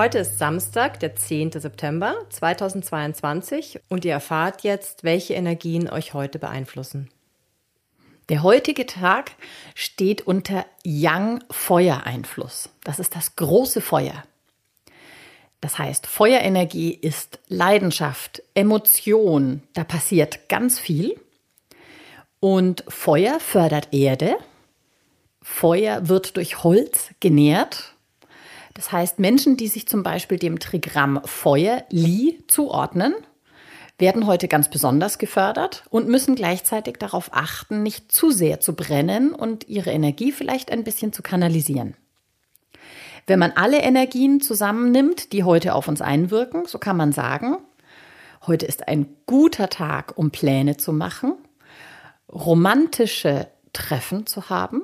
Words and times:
Heute 0.00 0.20
ist 0.20 0.38
Samstag, 0.38 0.98
der 1.00 1.14
10. 1.14 1.52
September 1.52 2.16
2022 2.30 3.80
und 3.90 4.06
ihr 4.06 4.12
erfahrt 4.12 4.62
jetzt, 4.62 5.04
welche 5.04 5.34
Energien 5.34 5.90
euch 5.90 6.14
heute 6.14 6.38
beeinflussen. 6.38 7.10
Der 8.30 8.42
heutige 8.42 8.86
Tag 8.86 9.32
steht 9.74 10.26
unter 10.26 10.64
Yang-Feuereinfluss. 10.84 12.70
Das 12.82 12.98
ist 12.98 13.14
das 13.14 13.36
große 13.36 13.82
Feuer. 13.82 14.22
Das 15.60 15.78
heißt, 15.78 16.06
Feuerenergie 16.06 16.94
ist 16.94 17.38
Leidenschaft, 17.48 18.42
Emotion, 18.54 19.62
da 19.74 19.84
passiert 19.84 20.48
ganz 20.48 20.78
viel. 20.78 21.20
Und 22.40 22.84
Feuer 22.88 23.38
fördert 23.38 23.92
Erde. 23.92 24.38
Feuer 25.42 26.08
wird 26.08 26.38
durch 26.38 26.64
Holz 26.64 27.10
genährt. 27.20 27.96
Das 28.74 28.92
heißt, 28.92 29.18
Menschen, 29.18 29.56
die 29.56 29.68
sich 29.68 29.88
zum 29.88 30.02
Beispiel 30.02 30.38
dem 30.38 30.58
Trigramm 30.58 31.20
Feuer 31.24 31.84
Li 31.90 32.42
zuordnen, 32.46 33.14
werden 33.98 34.26
heute 34.26 34.48
ganz 34.48 34.70
besonders 34.70 35.18
gefördert 35.18 35.84
und 35.90 36.08
müssen 36.08 36.34
gleichzeitig 36.34 36.96
darauf 36.96 37.30
achten, 37.32 37.82
nicht 37.82 38.10
zu 38.10 38.30
sehr 38.30 38.60
zu 38.60 38.74
brennen 38.74 39.34
und 39.34 39.68
ihre 39.68 39.90
Energie 39.90 40.32
vielleicht 40.32 40.70
ein 40.72 40.84
bisschen 40.84 41.12
zu 41.12 41.22
kanalisieren. 41.22 41.94
Wenn 43.26 43.38
man 43.38 43.52
alle 43.52 43.78
Energien 43.78 44.40
zusammennimmt, 44.40 45.32
die 45.32 45.44
heute 45.44 45.74
auf 45.74 45.86
uns 45.86 46.00
einwirken, 46.00 46.66
so 46.66 46.78
kann 46.78 46.96
man 46.96 47.12
sagen, 47.12 47.58
heute 48.46 48.66
ist 48.66 48.88
ein 48.88 49.06
guter 49.26 49.68
Tag, 49.68 50.16
um 50.16 50.30
Pläne 50.30 50.78
zu 50.78 50.92
machen, 50.92 51.34
romantische 52.32 53.48
Treffen 53.72 54.26
zu 54.26 54.48
haben. 54.48 54.82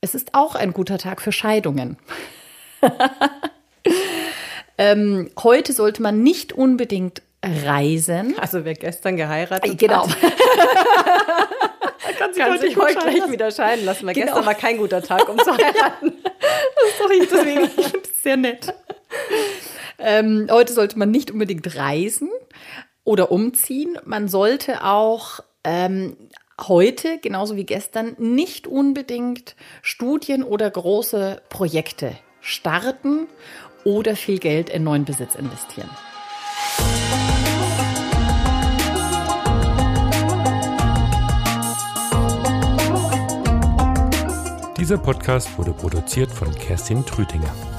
Es 0.00 0.14
ist 0.14 0.34
auch 0.34 0.54
ein 0.54 0.72
guter 0.72 0.98
Tag 0.98 1.20
für 1.20 1.32
Scheidungen. 1.32 1.98
ähm, 4.78 5.30
heute 5.42 5.72
sollte 5.72 6.02
man 6.02 6.22
nicht 6.22 6.52
unbedingt 6.52 7.22
reisen. 7.42 8.34
Also 8.38 8.64
wer 8.64 8.74
gestern 8.74 9.16
geheiratet 9.16 9.78
genau. 9.78 10.08
hat. 10.08 10.16
kann 12.18 12.32
sich 12.32 12.42
kann 12.42 12.58
sich 12.60 12.76
heute 12.76 12.98
gleich 12.98 13.30
wieder 13.30 13.50
scheiden 13.50 13.84
lassen, 13.84 14.06
weil 14.06 14.14
genau. 14.14 14.26
gestern 14.26 14.46
war 14.46 14.54
kein 14.54 14.78
guter 14.78 15.02
Tag, 15.02 15.28
um 15.28 15.38
zu 15.38 15.52
heiraten. 15.56 16.12
das 16.22 16.90
ist 16.90 17.00
doch 17.00 17.08
nicht, 17.08 17.30
deswegen, 17.30 17.64
ich 17.64 17.88
finde 17.88 18.08
es 18.08 18.22
sehr 18.22 18.36
nett. 18.36 18.74
Ähm, 19.98 20.48
heute 20.50 20.72
sollte 20.72 20.98
man 20.98 21.10
nicht 21.10 21.30
unbedingt 21.30 21.76
reisen 21.76 22.30
oder 23.04 23.30
umziehen. 23.30 23.98
Man 24.04 24.28
sollte 24.28 24.84
auch 24.84 25.40
ähm, 25.62 26.16
heute, 26.66 27.18
genauso 27.18 27.56
wie 27.56 27.64
gestern, 27.64 28.16
nicht 28.18 28.66
unbedingt 28.66 29.56
Studien 29.82 30.42
oder 30.42 30.70
große 30.70 31.42
Projekte 31.48 32.16
starten 32.44 33.26
oder 33.84 34.16
viel 34.16 34.38
Geld 34.38 34.68
in 34.68 34.84
neuen 34.84 35.04
Besitz 35.04 35.34
investieren. 35.34 35.90
Dieser 44.78 44.98
Podcast 44.98 45.56
wurde 45.56 45.72
produziert 45.72 46.30
von 46.30 46.54
Kerstin 46.54 47.06
Trütinger. 47.06 47.73